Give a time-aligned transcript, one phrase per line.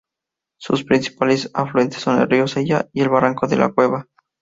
[0.59, 4.07] Sus principales afluentes son el río Sella y el barranco de la Cueva.